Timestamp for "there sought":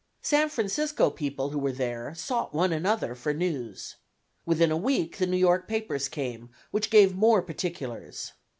1.71-2.55